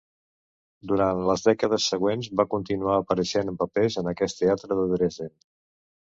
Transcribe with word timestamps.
Durant 0.91 1.19
les 1.25 1.43
dècades 1.47 1.89
següents 1.91 2.29
va 2.41 2.45
continuar 2.53 2.95
apareixent 3.01 3.51
en 3.51 3.59
papers 3.59 3.99
en 4.03 4.09
aquest 4.13 4.39
teatre 4.41 4.79
de 4.81 4.87
Dresden. 4.95 5.31